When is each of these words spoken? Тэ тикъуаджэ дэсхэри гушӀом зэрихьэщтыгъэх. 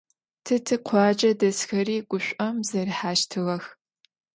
Тэ 0.45 0.55
тикъуаджэ 0.65 1.31
дэсхэри 1.39 1.97
гушӀом 2.09 2.55
зэрихьэщтыгъэх. 2.67 3.63